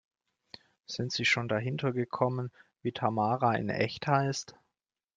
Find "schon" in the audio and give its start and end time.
1.25-1.47